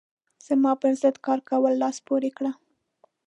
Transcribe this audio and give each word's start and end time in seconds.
زما 0.47 0.71
پر 0.81 0.93
ضد 1.01 1.15
کار 1.25 1.39
کولو 1.49 1.79
لاس 1.81 1.97
پورې 2.07 2.29
کړ. 2.37 2.45